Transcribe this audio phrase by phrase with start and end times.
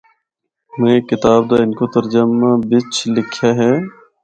[0.79, 3.71] میں کتاب دا ہندکو ترجمے بچ لکھیا ہے۔